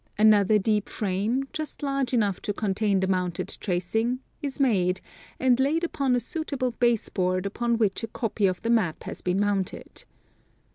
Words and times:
Another 0.17 0.57
deep 0.57 0.89
frame, 0.89 1.47
just 1.53 1.83
large 1.83 2.11
enough 2.11 2.41
to 2.41 2.53
contain 2.53 3.01
the 3.01 3.07
mounted 3.07 3.55
tracing, 3.61 4.17
is 4.41 4.59
made, 4.59 4.99
and 5.39 5.59
laid 5.59 5.83
upon 5.83 6.15
a 6.15 6.19
suitable 6.19 6.71
base 6.71 7.07
board 7.07 7.45
upon 7.45 7.77
which 7.77 8.01
a 8.01 8.07
copy 8.07 8.47
of 8.47 8.63
the 8.63 8.71
map 8.71 9.03
has 9.03 9.21
been 9.21 9.39
mounted. 9.39 10.05